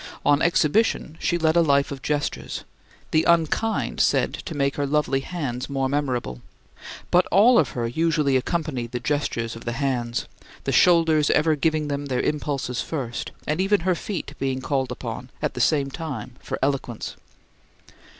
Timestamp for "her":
4.75-4.87, 7.77-7.87, 13.81-13.93